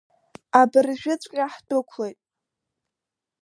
Абыржәыҵәҟьа 0.59 1.45
ҳдәықәлоит! 1.53 2.19